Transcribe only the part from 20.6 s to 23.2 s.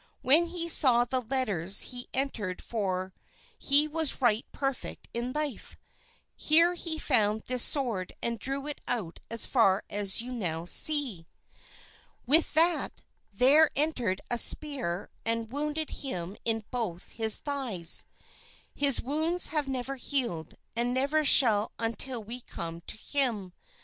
and never shall until we come to